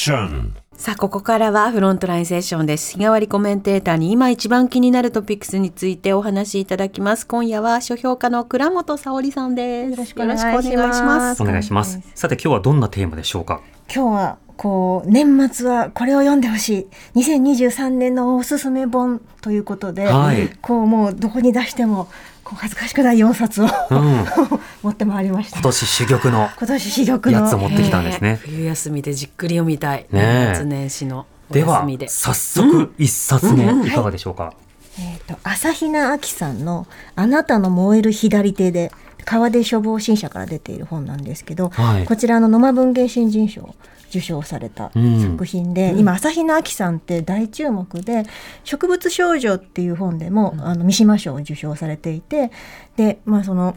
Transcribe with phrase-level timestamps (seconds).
[0.00, 2.92] さあ、ここからはフロントラインセッションです。
[2.92, 7.26] 日替わりコメンテーターに今一番気になるトピックスについてお話しいただきます。
[7.26, 9.90] 今夜は書評家の倉本沙織さんです。
[9.90, 11.42] よろしくお願いします。
[11.42, 12.00] お願いします。
[12.14, 13.60] さて今日はどんなテーマでしょうか？
[13.92, 22.08] 今日はこう年末はこれを読んでほしい2023年のおすすめ本ということで、はいこうもうどこに出しても
[22.42, 24.24] こう恥ずかしくない4冊を、うん。
[24.82, 28.40] 持ってまいりました今年珠玉の今年珠玉のやつを持ってきたんですね。
[28.42, 30.06] 冬休みでじっくり読みたい。
[30.10, 32.08] 年末年始のおでは休みで。
[32.08, 34.52] 早速一冊目いかがでしょうか？
[34.98, 38.90] えー、と朝比奈亜紀さんの「あなたの燃える左手で」
[39.24, 43.74] 川出処方新社から出ている本なんですけど、はいこちらの野間文芸新人賞を
[44.08, 45.20] 受賞されたうん。
[45.20, 48.24] 作品で、今朝比奈亜紀さんって大注目で
[48.64, 52.50] 「植物少女」っていう本でも、あの三島賞を受賞されていて
[52.96, 53.76] でまあその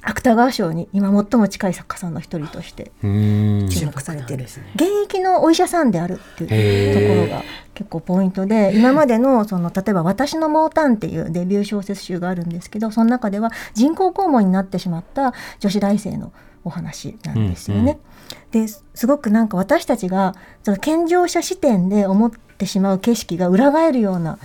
[0.00, 2.92] 芥川賞に今最も近い作家さんの一人として。
[3.02, 4.50] 注目されてる、ね。
[4.74, 7.42] 現役のお医者さんであるっていうところが
[7.74, 16.32] 結構ポイントで今までのその例えば「私の毛丹」っていうデビュー小説集があるんですけどその中では人工肛門になってしまった女子大生の
[16.68, 17.98] お話なんですよね。
[18.50, 24.38] ですごくなんか私たちがその健常者視点で思ってしまう景色が裏返るような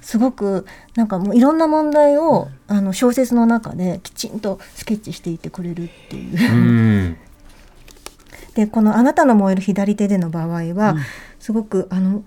[0.00, 6.32] すごくなんかもういろんな問題をあの小説の中できちんとスケッチしていてくれるっていう。
[6.32, 7.16] うーん。
[8.54, 10.96] でこの「あなたの燃える左手で」の場合は、
[11.38, 12.24] すごくあの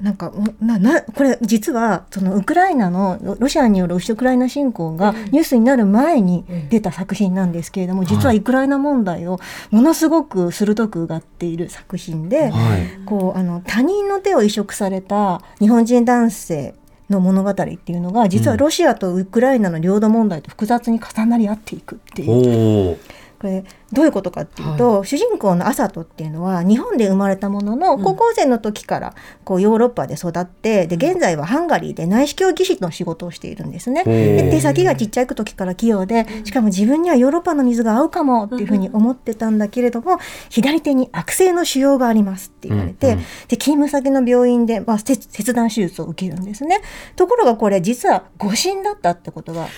[0.00, 13.04] なんかななこれ実はそのウクライナのロロシアによるウクライナ侵攻がニュースになる前に出た作品なんですけれども、実はウクライナ問題をものすごく鋭くうがっている作品で、はい。
[13.06, 16.74] こうあの他人の手を移植された日本人男性
[17.10, 22.98] の物語っていうのが実はロシアとウクライナの領土問題と複雑に重なり合っていくっていうおお。
[23.40, 34.02] これどういうことかっていうと、主人公のアサトっていうのは日本で生まれたものの高校生の時からこうヨーロッパで育ってで現在はハンガリーで内視鏡技師の仕事をしているんですね。
[34.04, 40.18] で手先がちっちゃい時から器用でしかも自分にはヨーロッパの水が合うかもっていうふうに思ってたんだけれども
[40.50, 43.18] 左手に悪性の腫瘍がありますって言われて、うんうん。
[43.48, 46.80] で勤務先の病院で、まあ、切切断手術を受けるんですね。
[47.14, 49.68] ところがこれ実は誤診だったってことがお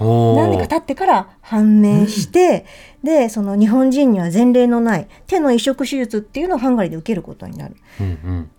[0.00, 2.66] 何年か経ってから判明して、
[3.02, 7.76] でその日本人には前例のない手の移植手術っていうのをハンガリーで受けることになる。
[8.00, 8.50] うんうん。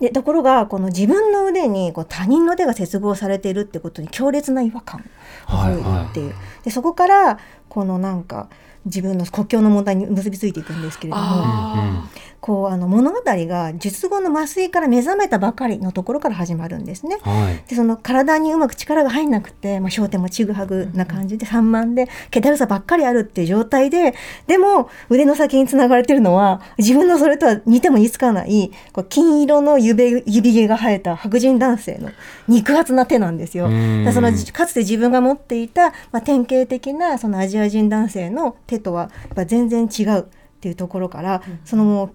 [0.00, 5.04] でところがこの自分の腕にこう他人の手が接合されているってことに強烈な違和感
[5.46, 5.80] を覚える
[6.10, 7.38] っていう、でそこから
[7.68, 8.48] このなんか
[8.84, 12.08] 自分の国境の問題に結びついていくんですけれどもあ
[12.44, 17.16] こうあの物語が術後の麻酔から目覚めたばかりのところから始まるんですね。
[17.22, 17.64] はい。
[17.70, 24.14] でその体にうまく力が入んなくて、まあ、焦点もちぐはぐな感じで散漫で気だるさばっかりあるっていう状態で
[24.46, 32.10] でも腕の先につながれてるのは自分のそれとは似ても似つかないこう金色の指指毛が生えた白人男性の
[32.46, 33.68] 肉厚な手なんですよ。
[33.68, 40.24] うんだそのかつて自分が持っていた、まあ、典型的なそのアジア人男性の手とはやっぱ全然違うっ
[40.60, 42.10] ていうところから、そのもう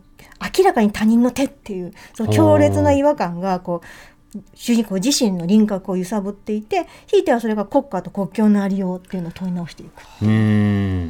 [0.58, 3.88] 明らかに他人の手っていうその強烈な違和感がこう
[4.54, 10.02] 主人公自身の輪郭を揺さぶっていてひいてはそれが国家と国境のありようっていうのを問い直していく。
[10.22, 11.08] うーん。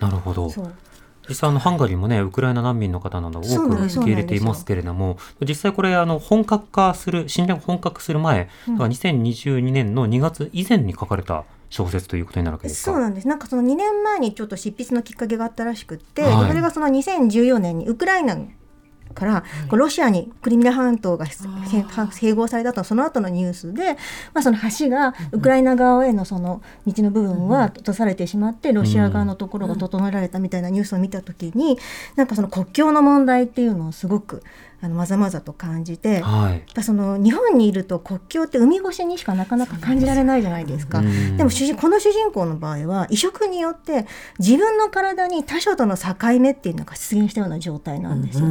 [0.00, 0.50] なるほど。
[0.50, 0.74] そう
[1.28, 12.92] 実際あのハンガリーもねウクライナ難民の方など多く受け入れていますけれども実際これあの本格化する侵略本格化する前、だから2022年の2月以前に書かれた小説ということになるわけですか？
[12.92, 13.28] そうなんです。
[13.28, 16.48] なんかその2年前にちょっと執筆のきっかけがあったらしくって、はい。
[16.48, 18.38] それがその2014年にウクライナ
[19.14, 23.94] からロシアにクリミア半島がへ併合されたとその後のニュースで、
[24.34, 31.78] まあ、その橋がウクライナ側へのその道の部分は閉ざされてしまってロシア側のところが整えられたみたいなニュースを見た時に
[32.16, 34.42] なんかその国境の問題っていうのをすごく
[34.82, 36.20] あのまざまざと感じて。
[36.20, 40.98] はいやっぱその日本にいると国境って海越しにしかなかなか感じられないじゃないですか。
[40.98, 44.06] うんでも主人この主人公の場合は移植によって
[44.38, 48.46] 自分の体に他者との境目っていうのが出現したような状態なんですよ。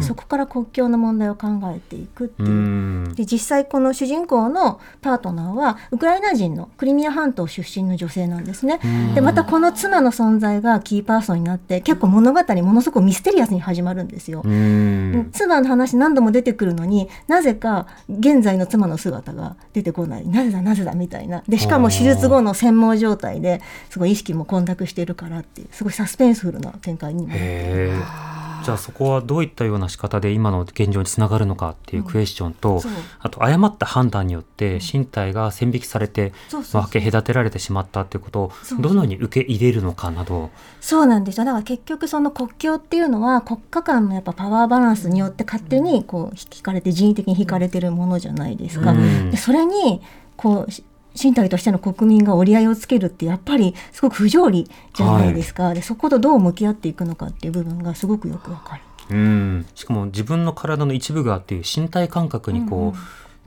[0.00, 2.52] そこから国境の問題を考えていくってういう。
[2.52, 8.80] んで実際この主人公のパートナーはウクライナ人のクリミア半島出身の女性なんですね。
[9.14, 14.42] でまたこの妻の存在がキーパーソンになって結構物語ものすごくミステリアスに始まるんですよ。
[14.44, 20.26] うん妻の話何度も出てくるのになぜか現在の妻の姿が出てこない。
[20.26, 21.42] なぜだなぜだみたいな。
[21.48, 23.60] でしかも手術後の専門状態で
[23.90, 32.82] すごい意識も混濁しているからっていうすごいサスペンスフルな展開にもへえじゃあそこはどういったような仕方で今の現状につながるのかっていうクエスチョンと、
[33.20, 40.50] あと誤った判断によって身体が線引きされて分け隔てられてしまったっていうことをどのように受け入れるのかなど。
[40.80, 41.44] そうなんですよ。
[41.44, 48.92] だから結局その国境っていうのは国家間のやっぱパワーバランスによって勝手にこう引かれて人為的に引かれてるものじゃないですか。
[48.92, 49.30] うん。
[49.30, 50.00] でそれに
[50.36, 50.84] こうし
[51.20, 58.82] 身体としての国民が折り合いをつけるってやっぱりすごく不条理じゃないですか、でそことどう向き合っていくのかっていう部分がすごくよくわかる。
[59.10, 59.66] うん。
[59.74, 62.94] しかも自分の体の一部がっていう身体感覚にこう、うんうん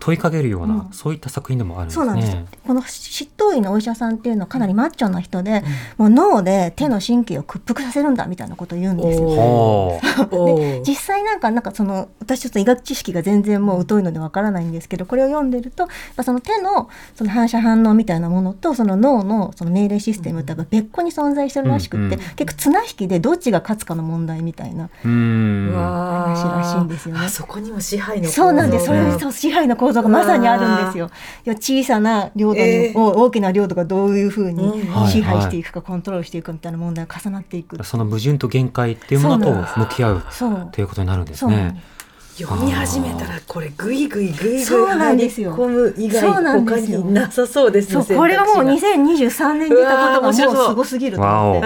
[0.01, 0.89] 問いかけるような、うん。
[0.92, 2.33] そういった作品でもあるんですそうなんです。
[2.33, 2.45] ね。
[2.65, 5.63] この執刀医のお医者さんっていうのはかなりマッチョな人で、
[5.98, 10.01] もう脳で手の神経を屈服させるんだみたいなことを言うんですよ。
[10.86, 15.88] 実際なんかなんかその私ちょっと医学知識が全然もう疎いのでわからないんですけどこれを読んでると
[16.24, 27.21] その手のその反射反応みたいなものとその脳のその命令システムってやっぱ別個に存在してるらしくって、うんうん結構綱引きでどっちが勝つかの問題みたいな、話らしいんですよね。
[27.25, 28.86] あそこにも支配の構造そうなんです。
[28.86, 31.09] それ支配の構造がまさにあるんですよ。
[31.45, 37.81] いや小さな領土に、えーを大きな領土がどういうふうにうん支配していくか、コントロールしていくかみたいな問題が重なっていく。
[37.83, 40.23] その矛盾と限界っていうものと向き合う
[40.71, 41.79] ということになるんですそうなんねで。
[41.79, 42.00] す
[42.38, 45.56] 読み始めたらこれぐいぐいぐいぐいそうな入りんですよ。
[45.56, 46.22] 込む以外
[46.66, 51.62] 他になさそうですねそうこれがもう選択肢2023年に出たことがもうすごすぎると思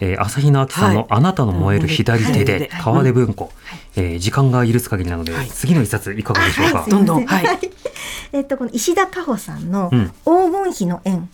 [0.00, 1.06] えー、朝比奈明さんのはい。
[1.10, 2.82] あなたの燃える左手で、はい。
[2.82, 3.52] 川出文庫、
[3.96, 5.48] えー時間が許す限りなので、はい。
[5.48, 6.78] 次の一冊いかがでしょうか？
[6.80, 6.90] はい。
[6.90, 7.26] どんどん。
[7.26, 7.44] はい。
[8.32, 10.06] えっとこの石田加穂さんのうん。
[10.24, 11.28] 黄金比の円、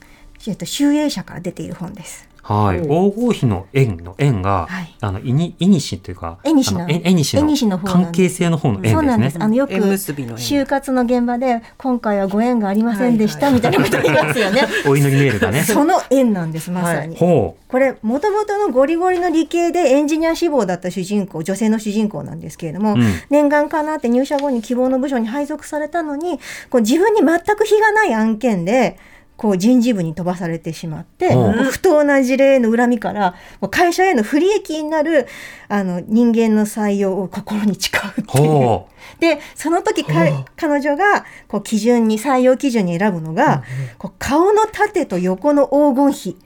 [0.46, 2.26] えっと集英社から出ている本です。
[2.46, 9.36] はい、お黄金比の縁の縁が、はいあの、いに、いにしというか、縁西のあのえ縁西縁西の関係性の方の縁ですねそうなんです。。
[9.40, 14.62] あのよく縁結びの縁就活の現場で今回はご縁がありませんでしたはいみたいなこと言いますよね。
[14.86, 15.62] お祈りメールがね。
[15.62, 17.16] その縁なんですまさに。
[17.16, 26.38] ほこれもともとのゴリゴリの理系でエンジニア志望だった主人公女性の主人公なんですけれども、うん念願かなって入社後に希望の部署に配属されたのに
[26.70, 28.98] こう自分に全く非がない案件で
[29.36, 33.34] こう人事部に飛ばされてしまって、うん不当な事例への恨みから
[33.70, 35.26] 会社への不利益になる
[35.68, 38.42] あの人間の採用を心に誓うってう。
[38.42, 38.48] いう。
[38.48, 38.88] ほ
[39.20, 43.62] でその時彼女がこう基準に採用基準に選ぶのが、
[43.98, 46.36] こう顔の縦と横の黄金比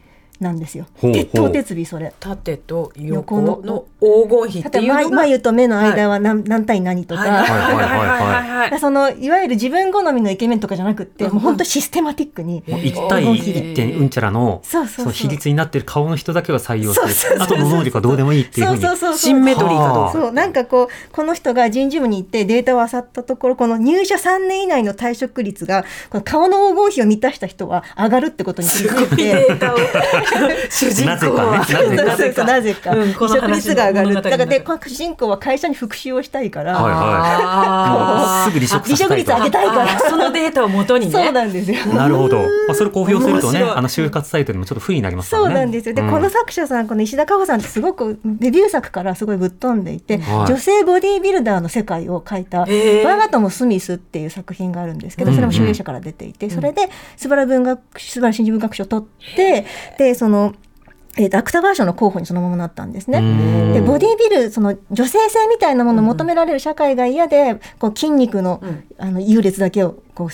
[0.41, 0.87] なんですよ。
[1.01, 2.13] ほうほう鉄頭鉄尾それ。
[2.19, 7.21] 縦と横横のの黄金比っていうのがば眉と目の間は何,、何対何とか。
[7.21, 8.09] はいはいはいはい
[8.51, 12.71] はいはいそのいわゆる自分好みのイケメンとかじゃなくって、もう本当システマティックに、う。
[12.71, 18.83] もう一対黄金比で一点うんちゃらの、そうそうそうの比率になってる顔の人だけが採用そうそうそうして、あとの能力はどうでもいいっていうふうに。
[18.83, 29.47] そうそうそうそうシンメトリーかどうかそうなんかこうこの人が人事部に行ってデータを漁ったところこの入社3年以内の退職率がこの顔の黄金比を満たした人は上がるってことに気づいて。
[30.71, 31.59] 主人公は。
[31.59, 31.97] なぜかね。
[31.97, 32.45] なぜか。
[32.45, 32.91] なぜか。
[32.93, 40.01] うんこの離職率が上がるだからでこの主人公は会社に復讐をしたいから、すぐ離職離職率上げたいから。
[40.01, 41.13] そのデータを元にね。
[41.13, 41.87] そうなんですよ。
[41.95, 42.39] なるほど。
[42.39, 45.55] まあ、それ公表するとね、あの就活サイトでもちょっと不利になりますからそね。
[45.55, 45.95] うなんですよ。
[45.95, 46.11] で、うん。
[46.11, 50.47] この作者さん、この石田加穂さんってすごくデビュー作からすごいぶっ飛んでいて、はい。
[50.47, 59.67] 女性ボディービルダーの世界を書いた、我が友スミスっていう作品があるんですけど、それも集英社から出ていて、それで素晴ら文学、素晴らしい文学賞を取って、
[59.99, 60.55] で、その、
[61.17, 63.19] えーと芥川賞の候補にそのままなったんですね。
[63.19, 63.73] うん。
[63.73, 68.85] でボディビルその女性性みたいなものを求められる社会が嫌で、こう筋肉の,、うん。
[68.99, 70.29] あの優劣だけをこう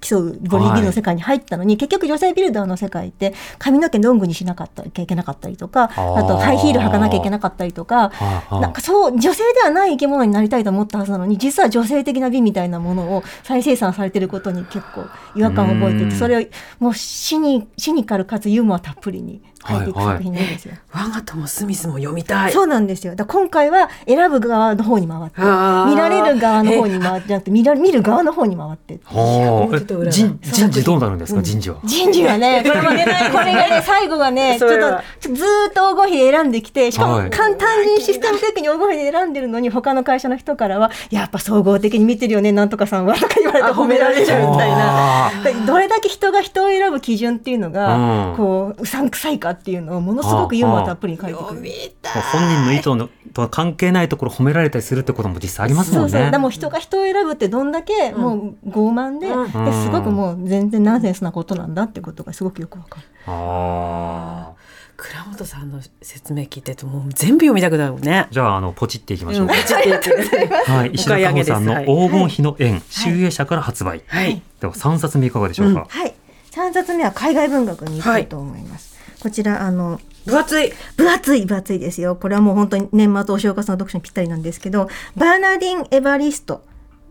[0.00, 8.10] 競うボディビルの世界に入ったのに、結局女性ビルダーの世界って髪の毛ロングにしなかったいけなかったりとかあとハイヒール履かなきゃいけなかったりとか。
[8.50, 15.04] なんかそう女性ではない生き物になりたいと思ったはずなのに実は女性的な美みたいなものを再生産されてることに結構
[15.34, 16.08] 違和感を覚えてうん。
[16.08, 16.40] いてそれを
[16.78, 19.92] もうシニシニカルかつユーモアたっぷりに書いてい。
[19.92, 20.74] くはいはい作品なんですよ。
[20.92, 22.52] 我が友スミスも読みたい。
[22.52, 23.14] そうなんですよ。
[23.14, 28.98] だから今回は選ぶ側の方に回って、見られる側の方に回ってじゃなくて見ら見る側の方に回って。
[30.10, 31.76] 人人事どうなるんですか、人事は。
[31.84, 34.76] 人事はね、 これもね、これがね、最後がね、 ちょっと、
[35.34, 37.24] ずーっと黄金比で選んできて、しかはい。
[37.24, 44.32] も簡単にシステム的に黄金比で選んでるのに、他の会社の人からは、やっぱ総合的に見てるよね、なんとかさんは、とか言われてあ褒められるみた
[44.66, 45.30] いなあ。
[45.66, 47.96] どれだけ人が人を選ぶ基準っていうのうが
[48.32, 51.46] ん、こう、うさんくさいかっていうのを、ものすごくユーモアたっぷりに書いてくる。
[52.32, 56.10] 本人の意図のとは関係ないところ褒められたりするってことも実際ありますもんね。
[56.10, 63.06] そうそうでも人が人を選ぶってどんだけもう傲慢で,、うんですごくもう全然ナンセンスなことなんだってことがすごくよくわかる。
[63.26, 64.56] ああ。
[64.96, 69.54] 倉本さんの説明聞いてるともう全部読みたくなるねじゃあ、あの、ポチっていきましょうか。
[69.54, 70.48] ちょっとやってください
[70.78, 74.02] はい、石田加穂さんのはい黄金比の縁、集英社から発売。
[74.06, 75.86] はいでは、三冊目いかがでしょうか？
[75.86, 76.14] はい、
[76.50, 78.85] 3冊目は海外文学に行きたいと思います。
[79.26, 80.72] こちらあの分厚い。
[80.96, 82.14] 分厚い分厚いですよ。
[82.14, 86.62] これはもう本当に年末お正月の読書にぴったりなんですけどバーナーディン・エバリスト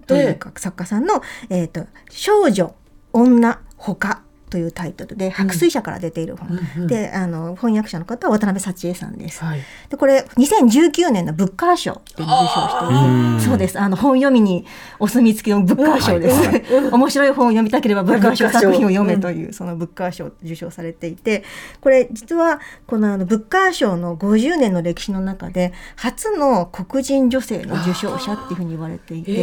[0.08, 2.74] というか作家さんの「えー、と少女
[3.12, 4.22] 女他」
[4.56, 9.44] というタイトルで白水社から出ている本、うんうんであの翻訳者の方は渡辺幸恵さんです。
[9.44, 9.60] はい。
[9.90, 13.36] でこれ2019年のブッカー賞っていうのを受賞してうん。
[13.36, 13.80] いてそうです。
[13.80, 14.66] あの本読みに
[15.00, 16.64] お墨付きのブッカー賞です、はい。
[16.90, 21.44] 面白い本を読みたければブッカー賞作品を読めという、そのブッカー賞を受賞されていて。
[21.82, 29.34] これ実はこのあのブッカー賞の50年の歴史の中で初の黒人女性の受賞者っていうふうに言われていて。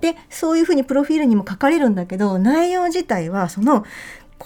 [0.00, 3.84] でそういうふうにプロフィールにも書かれるんだけど内容自体はその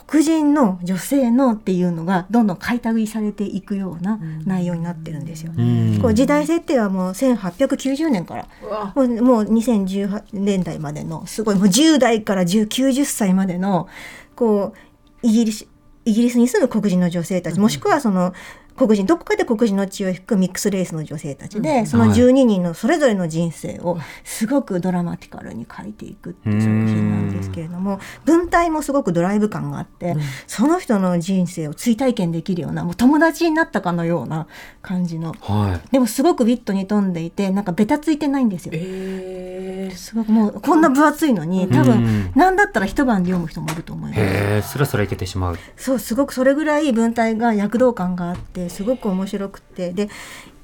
[0.06, 5.52] 黒人の女性のっていうのがどんどん買い類されていくような内容になってるんですよ。
[5.56, 5.98] うん。
[6.02, 8.48] こう時代設定はもう1890年から。
[8.94, 13.88] もうもう2018年代までのすごいもう10代から10 90歳までの
[14.34, 15.66] こうイギリス
[16.04, 18.32] イギリスに住む黒人の女性たち、もしくはその
[18.76, 30.16] 黒人どこかで黒人の血を引くミックスレースの女性たちで、その12人のそれぞれの人生をすごくドラマティカルに書いていくっていう作品なんですけれども文体もすごくドライブ感があって、
[30.46, 34.46] その人の人生を追体験できるようなもう友達になったかのような
[34.82, 35.34] 感じの。
[35.40, 35.88] はい。
[35.92, 38.72] でもすごくビットに富んでいてなんかベタついてないんですよ。
[38.74, 39.96] えー。
[39.96, 41.86] すごくもうこんな分厚いのに多うん。
[41.86, 44.20] 分なんだったら一晩で読む人もいると思います。
[44.20, 45.58] へえスラスラいけてしまう。
[45.76, 49.92] そうすごくそれぐらい文体が躍動感があってすごく面白くて。
[49.92, 50.08] で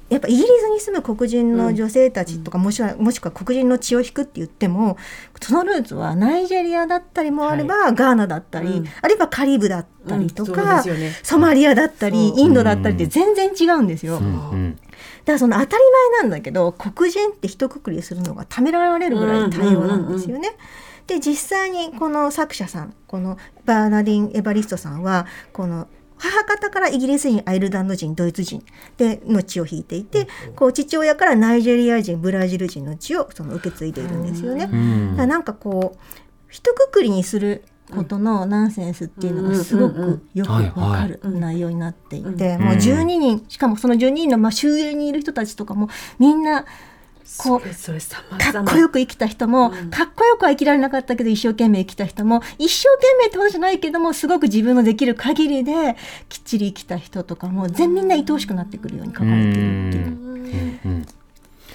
[0.09, 4.97] やっぱイギリスに住む黒人の女性たちとか、もしくはもしくは黒人の血を引くって言っても
[5.41, 8.85] そのルーツはナイジェリアだったりもあれば、ガーナだったり、うん。
[9.01, 11.19] あるいはカリブだったりとうんか、そうですよね。
[11.23, 14.17] ソマリアだったりインドだったりって全然違うんですよ。
[14.17, 14.21] う。
[14.21, 14.75] んうん。
[14.75, 20.49] だからその当たり前なんだけど黒人って一括りするのがためられるぐらい多様なんですよね。
[21.07, 25.87] で実際にこの作者さんこのバーナディン・エバリストさんはこの
[26.23, 28.63] 母方からイギリス人アイルランド人ドイツ人
[28.97, 34.69] での血を引いていてこう父親からナイジェリア人ブラジル人の血をその受け継いでいるんですよね。
[34.71, 35.17] うん。
[35.17, 35.99] だなんかこう
[36.47, 45.89] 一括りにすることのナンセンスっていうのがすごくよくわかる内容になっていて、もう12人しかもその12人のまあ周囲にいる人たちとかも
[46.19, 46.65] みんな
[47.37, 55.95] こうそれそれ様か々っこよく生きた人も、かっこよくは生きられなかったけど一生懸命生きた人も一生懸命ってことじゃないけどもすごく自分のできる限りで
[56.29, 61.05] きっちり生きた人とかも全みんな愛おしくなってくるように書かれているっていう。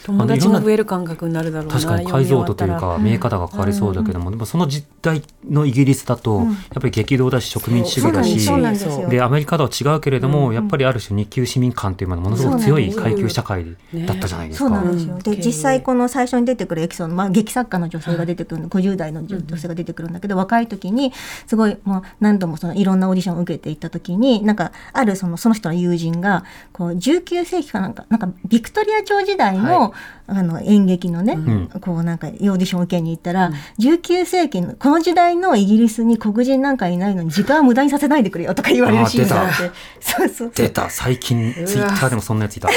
[0.09, 14.69] うんうん友達が増える感覚になるだろうな確かに解像度というか見え方が変わりそうだけども、でもその実態のイギリスだと、やっぱり激動だし植民地主義だしでアメリカとは違うけれども、やっぱりある種日級市民感というものものすごく強い階級社会だったじゃないですか。
[14.69, 21.13] そうなんで実際この最初に出てくるエピソード、まあ劇作家の女性が出てくるの、50代の女女性が出てくるんだけど、若い時に
[21.47, 29.93] すごいまあ何度もそのいろんなオーディションを受けていった時に、なんかあるそのその人の友人がこう19世紀かなんかなんかビクトリア朝時代の、
[30.27, 31.69] あの演劇のね、ん。
[31.81, 40.53] こうなんかオーディションを受けに行ったら、19世紀のこの時代のイギリスに黒人なんかいないのに時間を無駄にさせないでくれよとか言われるシーンがあって、そうそう。
[40.55, 40.91] 出た。
[40.91, 42.69] 最近ツイッターでもそんなやついた。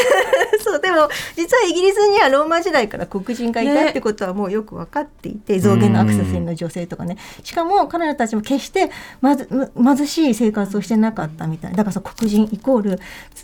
[0.92, 13.00] も実はイギリスにはローマ時代から黒人がいたってことはもうよく分かっていて、象牙のアクセスの女性とかねしかも彼女たちも決してまずむ貧しい生活をしてなかったみたいだからさ黒人イコール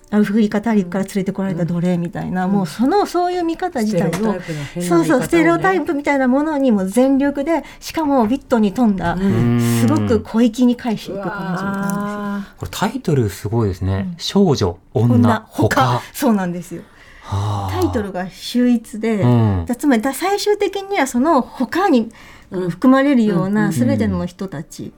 [0.10, 4.42] アフリカ大陸から連れてこられた奴隷みたいな、もうそのそういう見方自体を
[4.82, 11.68] そうそうステレオタイプみたいなものにも全力でしかもビットに富んだ、んすごく小粋に返していく感じなんですよ。
[11.70, 14.14] あこれタイトルすごいですね。
[14.18, 16.02] 少女、女、他。
[16.14, 16.84] そうなんですよ。
[17.30, 19.66] はあタイトルが秀逸で、うん。
[19.68, 22.10] だつまりだ最終的にはその他に
[22.50, 24.94] 含まれるような全ての人たち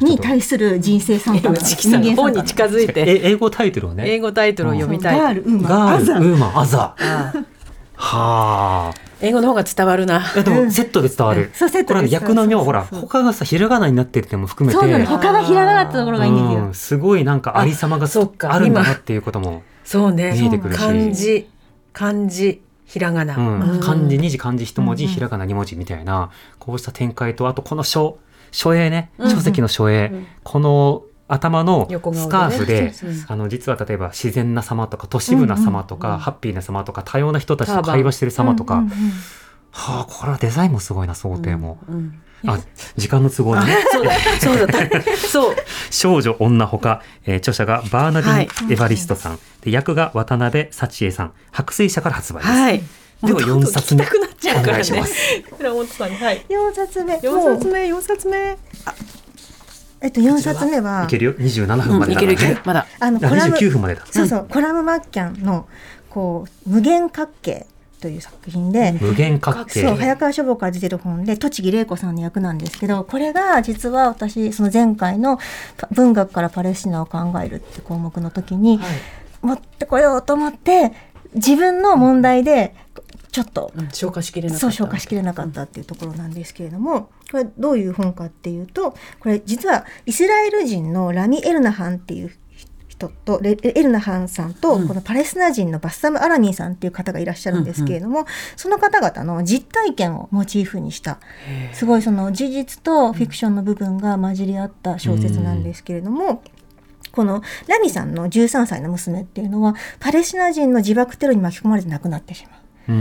[0.00, 2.22] に対する人生参加人間参加。
[2.22, 3.04] 本に近づいて。
[3.06, 4.10] え英語タイトルをね。
[4.10, 5.20] 英語タイトルを読みたい。
[5.20, 5.94] ガールウーマン。
[5.94, 6.94] アザウーマン、アザ。
[7.94, 8.94] はあ。
[9.20, 10.20] 英語の方が伝わるな。
[10.34, 11.50] でもセットで伝わる。
[11.52, 13.00] そうセットでこれあの訳の妙ほら、そうそう。
[13.00, 14.80] そう他がさ、ひらがなになってるってのも含めて。
[14.80, 16.74] そうなの他がひらがなったところがいいんですよ、うん。
[16.74, 18.52] すごいなんかありさまがあそっか。
[18.52, 20.32] あるんだなっていうことも、そうね。
[20.38, 20.78] 見えてくるし。
[20.78, 21.48] 漢字、
[21.94, 23.38] 漢字、ひらがな。
[23.38, 25.14] うん、漢字2字漢字1文字、うんうん。
[25.14, 28.18] ひらがな2文字みたいなこうした展開とあとこの書
[28.52, 29.10] 書影ね。
[29.18, 32.94] 書籍の書影、うんこの頭のスカーフで、でね
[33.28, 38.96] あの実は例えば自然な様とか都市部な様とか、うんうんハッピーな様とか多様な人たちと会話してる様とか、うんうんうん
[39.78, 42.60] はあこれはデザインもすごいな想定も、うんあ
[42.96, 43.76] 時間の都合でね。
[43.90, 45.56] そうだ、そうだ、 そう。
[45.90, 48.44] 少女女ほか、えー著者がバーナディン・はい。
[48.44, 51.32] エヴァリストさん、で役が渡辺幸恵さん。
[51.50, 52.78] 白水社から発売です、はい。
[52.78, 52.84] で
[53.22, 54.70] はもうどんどん4冊目聞きたくなっちゃうからね。
[54.70, 55.14] お願いします。
[55.58, 56.46] 倉本さんに、はい。
[56.48, 57.20] 四冊目。
[57.20, 58.58] 四冊目、四冊目。
[60.00, 61.32] えっと4冊目はいけるよ。
[61.34, 62.54] 27分までいけるいける。
[62.54, 62.60] ね。
[62.64, 62.86] まだ。
[63.00, 64.02] ああのコラム29分までだ。
[64.08, 65.66] そうそう、コラムマッキャンの
[66.08, 67.66] こう無限角形
[68.00, 69.82] という作品で、無限角形。
[69.82, 75.38] そう早川書房から出てる本で栃木玲子さんの役なんですけどこれが実は私その前回の
[75.76, 78.80] パ文学からパレスチナを考えるって項目の時に、
[79.42, 80.92] 持ってこようと思って
[81.34, 82.74] 自分の問題で
[83.30, 92.32] ちょっとうん消化しきれなかったそう消化しきれなかったっていうところなんですけれどもこれどういう本かっていうとこれ実はイスラエル人のラミ・エルナハンっていう
[92.98, 98.26] 人とレエルナハンさんと、うんこのパレスチナ人のバッサム・アラミーさんっていう方がいらっしゃるんですけれども、
[98.56, 101.20] その方々の実体験をモチーフにした
[101.72, 106.42] すごいその事実とフィクションの部分が混じり合った小説なんですけれども、
[107.12, 112.56] このラミさんの13歳の娘っていうのはパレスチナ人の自爆テロに巻き込まれて亡くなってしま
[112.88, 112.92] う。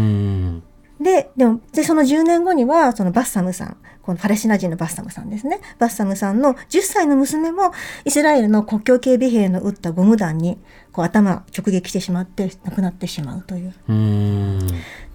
[0.58, 0.64] う。
[1.00, 5.60] で、でも、で、その10年後には、そのバッサムさん、このパレスチナ人のバッサムさんですね。
[5.78, 7.72] バッサムさんの10歳の娘も、
[8.06, 10.58] イスラエルの国境警備兵の撃ったゴム弾に、
[10.92, 13.74] こう頭直撃してしまって、亡くなってしまうという。
[13.90, 13.94] う。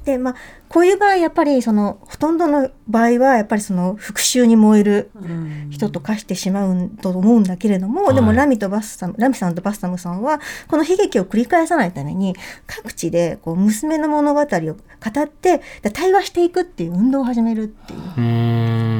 [0.05, 0.35] で、まあ、
[0.69, 5.53] こういう場合、やっぱり、その、ほとんどの場合は、やっぱりその、復讐に燃えるうん。
[5.71, 8.15] 人と化してしまうと思うんだけれども、はい。
[8.15, 14.77] でもラミとバッサムラミさんとバッサムさんはこの悲劇を繰り返さないために各地でこう娘の物語を語
[15.23, 18.01] ってで対話していくっていう運動を始めるっていう。
[18.01, 18.92] う。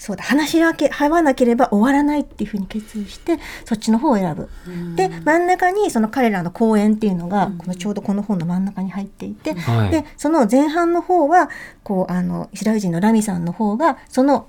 [0.00, 0.72] そうだ話し合
[1.10, 4.48] わなければ終わらないっていうふうに決意してそっちの方を選ぶ。
[4.96, 9.90] で真ん中にその彼らの講演っていうのがこのちょうどこの本の真ん中に入っていて、はい。
[9.90, 11.50] でその前半の方は
[11.82, 14.48] こうあのイスラエル人のラミさんの方がその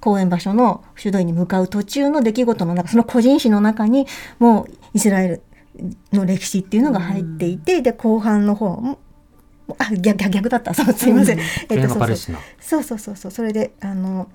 [0.00, 4.08] 公演場所の修道院に向かう途中の出来事の中その個人史の中に
[4.40, 5.42] もうイスラエル
[6.12, 8.98] の歴史っていうのが入っていて、で後半の方も
[9.78, 10.74] あ逆逆逆だった。
[10.74, 11.42] そうすいません、え
[11.76, 11.94] っと。
[12.58, 13.30] そうそうそうそう。
[13.30, 14.28] それであの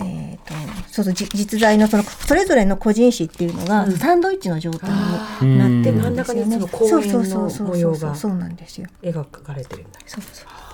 [0.00, 0.54] えー、と
[0.88, 3.92] そうそうじ実在のそのそれぞれの個人史っていうのが、うん。
[3.92, 6.46] サンドイッチの状態あになってるうんんですよね。
[6.46, 8.86] 真ん中にその公園のそうそうそうそうそうなんですよ。
[9.02, 9.98] 描かれてるんだ。
[10.06, 10.67] そうそう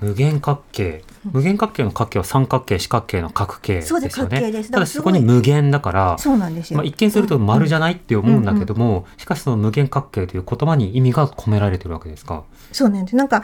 [0.00, 1.02] 無限角形。
[1.24, 4.10] 無限角形の角形は三角形、四角形の角形ですよね。
[4.10, 6.76] そうですただそこに無限だから、そうなんですよ。
[6.76, 12.44] まあ、一見すると丸じゃないって思うんだけども、しかしその無限角形という言葉に意味が込められてるわけですか？
[12.72, 13.16] そうなんです。
[13.16, 13.42] なんか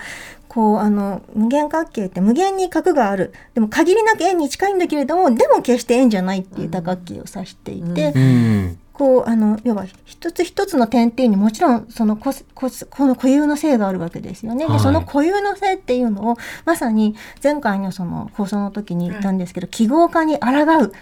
[0.49, 3.33] こうあの無限角形って無限に角がある。
[3.55, 8.79] でも限りなく円に近いんだけれども、でも決して円じゃないっていう多角形を指していて、うんうん。
[8.95, 14.65] こうあの要は一つ一つの点々にもちろんそのこここの固有の性があるわけですよね。
[14.65, 20.49] はいでその固有の性っていうのをまさに前回のその放送の時に言ったんですけど、記号化に抗
[20.81, 20.93] う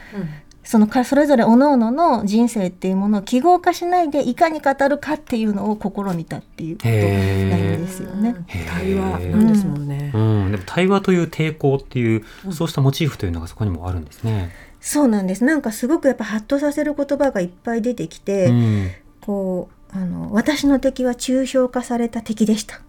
[0.65, 8.37] そのかそれぞれ各々の人生っていうものを記号化しないでいかに語るかっていうのを試みたっていうことなんへですよね。
[8.49, 10.19] 対話なんですもんねう。
[10.19, 10.51] ん。
[10.53, 14.51] でも対話という抵抗っていう、そうしたモチーフというのがそこにもあるんですね。
[14.83, 15.45] そうなんです。
[15.45, 18.91] なんかすごくやっぱハッとさせる言葉がいっぱい出てきて、うん。
[19.21, 22.81] こうあの私の敵は抽象化された敵でした。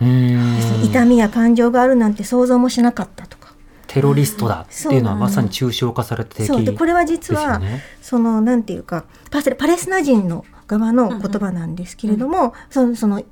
[0.00, 0.82] うん。
[0.84, 3.54] 痛みや感情があるなんて想像もしなかったとか。
[3.86, 7.80] テロリストだっていうのはまさに抽象化された敵そうでこれは実は、ね。
[8.02, 13.22] そのなんていうかパセパレスチナ人の側の言葉なんですけれども、そのその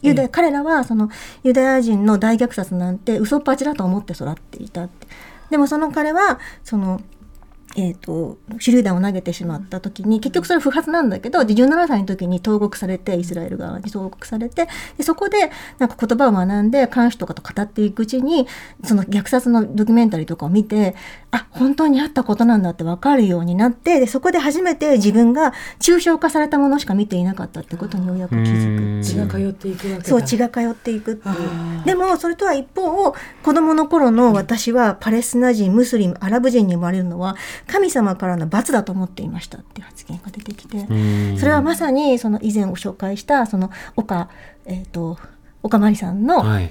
[0.00, 1.10] ユダヤ彼らはその
[1.42, 5.06] ユダヤ人の大虐殺なんて嘘っぱちだと思って育っていたって
[5.50, 7.02] でもその彼はその
[7.80, 18.48] えー、と手榴弾を投げてしまった時に結局それ不発なんだけどで17歳の時に投獄されてイスラエル側に投獄されてでそこでなんか言葉を学んで看守とかと語っていくうちに
[18.82, 20.96] その虐殺のドキュメンタリーとかを見て
[21.30, 28.98] あ本当にあったことなんだって分かるようになってでそこで初めて自分が抽象化されたものしか見ていなかったってことにようやく気づくう。
[28.98, 29.02] ん。
[29.02, 30.04] 血が通っていくわけだ。
[30.04, 31.84] そう血が通っていくっていう。
[31.84, 37.36] でもそれとは一方子供の頃の私はパレスチナ人ムスリムアラブ人に生まれるのは
[37.68, 41.38] 神様からの罰だと思っていましたっていう発言が出てきてうん。
[41.38, 44.28] それはまさにその以前ご紹介したその岡
[44.66, 45.18] えっ、と
[45.62, 46.70] 岡まりさんの,、はい。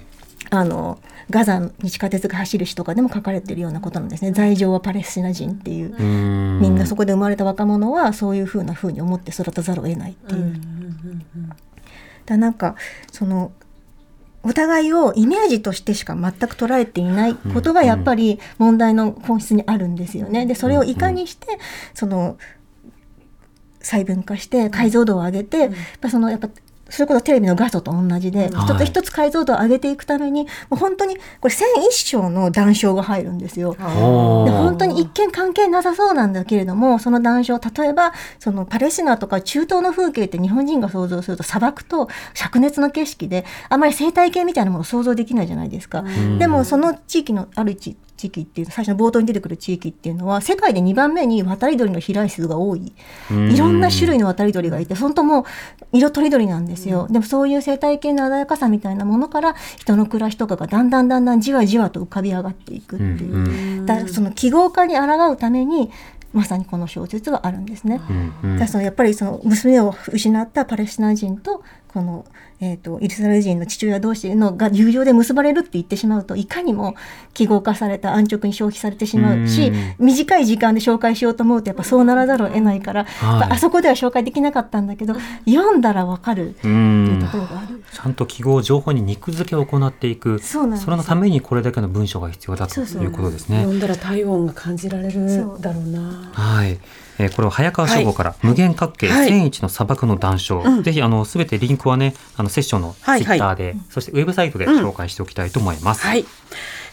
[0.50, 4.32] あのガザに地下鉄が走る詩とかでも書かれているようなことなんですね。
[4.32, 5.96] 罪状はパレスチナ人っていう。
[5.96, 6.60] うん。
[6.62, 10.56] みんなそこで生まれた若者はそういうふうなふうに思って育たざるを得ないっていう。
[12.26, 12.76] だなんか
[13.12, 13.52] その
[14.48, 20.46] お互いをイメージとしてしか全く捉えていないことがやっぱり問題の本質にあるんですよね。
[20.46, 21.60] でそれをいかにして
[21.94, 22.38] その
[23.82, 26.50] 細分化して解像度を上げて、やっぱそのやっぱ
[26.90, 33.74] それこそテレビの画素と同じで、うん一つ一つ解像度を上げていくためにもう本当にこれ千一章の談笑が入るんですよ。
[33.76, 46.02] で本当に一見関係なさそうなんだけれどもその談笑例えばそのパレスチナとか中東の風景って日本人が想像すると砂漠と灼熱の景色であまり生態系みたいなものを想像できないじゃないですか。
[46.02, 52.92] んでもその地域のある地地域っていう最初の冒頭に出てくる地域っていうのは世界で2番目に渡り鳥の飛来数が多い。
[53.30, 55.44] いろんな種類の渡り鳥がいて本当もう
[55.94, 65.92] 色とりどりなんですよ、でもそういう生態系の鮮やかさみたいなものから人の暮らしとかがだんだんだんだんじわじわと浮かび上がっていくっていう、だその記号化に抗うために
[66.34, 68.02] まさにこの小説はあるんですね。
[68.10, 72.26] うんうん、だそのやっぱりその娘を失ったパレスチナ人とこの
[72.60, 76.96] えーと、イスラエル人の父親同士のが友情で結ばれるって言ってしまうといかにも
[77.36, 85.16] 記号化された安直に消費されてしまうし短い時間で紹介しようと思うとやっぱそうならざるを得ないから、はい、あそこでは紹介できなかったんだけど
[85.46, 87.84] 読んだらわかるっていうところがある。
[87.94, 93.60] ちゃんと記号情報に肉付けを行っていくそれのためにこれだけの文章が必要だということですね。
[93.60, 96.32] 読んだら体温が感じられるだろうな。
[96.34, 96.80] はい
[97.20, 106.02] えー、これは早川書房から、無限角形千一の砂漠の談笑、はい、ぜひあのすべてリンクはねあのセッションのツイッターで、はいはい、そしてウェブサイトで紹介しておきたいと思います。
[106.06, 106.26] はい。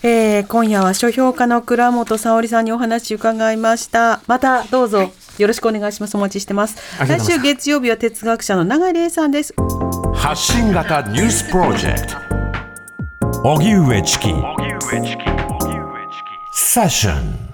[0.02, 4.20] えー、今夜は書評家の倉本沙織さんにお話伺いました。
[4.26, 6.16] またどうぞよろしくお願いします。
[6.16, 6.76] お待ちしてます。
[7.06, 9.54] 来週月曜日は哲学者の永井玲さんです。
[10.14, 13.48] 発信型ニュースプロジェクト。
[13.48, 14.28] 荻上チキ。
[16.52, 17.53] セッション